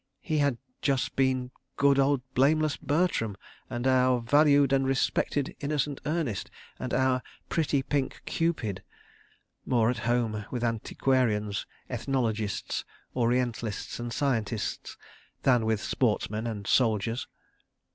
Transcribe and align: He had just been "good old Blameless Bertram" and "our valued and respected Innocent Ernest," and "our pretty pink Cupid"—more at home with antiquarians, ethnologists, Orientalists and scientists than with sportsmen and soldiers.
He 0.21 0.39
had 0.39 0.57
just 0.81 1.15
been 1.15 1.51
"good 1.77 1.99
old 1.99 2.23
Blameless 2.33 2.75
Bertram" 2.75 3.37
and 3.69 3.85
"our 3.85 4.19
valued 4.19 4.73
and 4.73 4.87
respected 4.87 5.55
Innocent 5.59 6.01
Ernest," 6.07 6.49
and 6.79 6.91
"our 6.91 7.21
pretty 7.49 7.83
pink 7.83 8.23
Cupid"—more 8.25 9.91
at 9.91 9.99
home 10.09 10.47
with 10.49 10.63
antiquarians, 10.63 11.67
ethnologists, 11.87 12.83
Orientalists 13.15 13.99
and 13.99 14.11
scientists 14.11 14.97
than 15.43 15.67
with 15.67 15.79
sportsmen 15.83 16.47
and 16.47 16.65
soldiers. 16.65 17.27